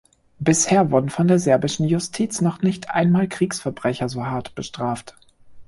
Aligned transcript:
Bisher 0.39 0.89
wurden 0.89 1.11
von 1.11 1.27
der 1.27 1.37
serbischen 1.37 1.87
Justiz 1.87 2.41
noch 2.41 2.63
nicht 2.63 2.89
einmal 2.89 3.27
Kriegsverbrecher 3.29 4.09
so 4.09 4.25
hart 4.25 4.55
bestraft. 4.55 5.15